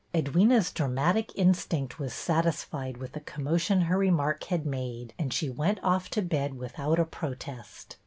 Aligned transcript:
Edwyna's 0.15 0.71
dramatic 0.71 1.31
instinct 1.35 1.99
was 1.99 2.11
satisfied 2.11 2.97
with 2.97 3.11
the 3.11 3.19
commotion 3.19 3.81
her 3.81 3.99
remark 3.99 4.45
had 4.45 4.65
made 4.65 5.13
and 5.19 5.31
she 5.31 5.47
went 5.47 5.79
ofif 5.83 6.09
to 6.09 6.23
bed 6.23 6.55
without 6.57 6.97
a 6.97 7.05
protest. 7.05 7.97